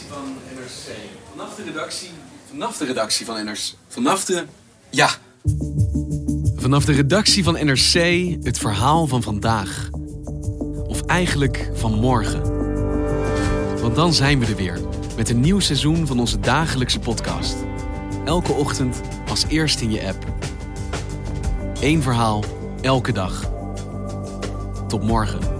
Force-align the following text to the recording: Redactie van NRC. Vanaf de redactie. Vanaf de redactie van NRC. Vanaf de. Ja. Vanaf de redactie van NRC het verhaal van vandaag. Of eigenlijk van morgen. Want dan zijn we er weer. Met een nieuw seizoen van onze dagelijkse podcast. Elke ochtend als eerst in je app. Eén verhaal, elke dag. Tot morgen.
Redactie 0.00 0.08
van 0.08 0.36
NRC. 0.54 0.96
Vanaf 1.30 1.54
de 1.54 1.64
redactie. 1.64 2.10
Vanaf 2.50 2.76
de 2.76 2.84
redactie 2.84 3.26
van 3.26 3.44
NRC. 3.44 3.74
Vanaf 3.88 4.24
de. 4.24 4.44
Ja. 4.90 5.10
Vanaf 6.56 6.84
de 6.84 6.92
redactie 6.92 7.44
van 7.44 7.54
NRC 7.54 7.94
het 8.42 8.58
verhaal 8.58 9.06
van 9.06 9.22
vandaag. 9.22 9.88
Of 10.86 11.02
eigenlijk 11.02 11.70
van 11.74 11.92
morgen. 11.92 12.42
Want 13.80 13.94
dan 13.94 14.12
zijn 14.14 14.38
we 14.38 14.46
er 14.46 14.56
weer. 14.56 14.80
Met 15.16 15.28
een 15.28 15.40
nieuw 15.40 15.60
seizoen 15.60 16.06
van 16.06 16.20
onze 16.20 16.40
dagelijkse 16.40 16.98
podcast. 16.98 17.56
Elke 18.24 18.52
ochtend 18.52 19.00
als 19.28 19.44
eerst 19.48 19.80
in 19.80 19.90
je 19.90 20.06
app. 20.06 20.24
Eén 21.80 22.02
verhaal, 22.02 22.44
elke 22.80 23.12
dag. 23.12 23.50
Tot 24.88 25.02
morgen. 25.02 25.59